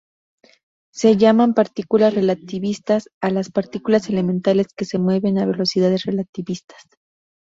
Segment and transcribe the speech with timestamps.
[0.91, 6.81] Se llaman partículas relativistas a las partículas elementales que se mueven a velocidades relativistas.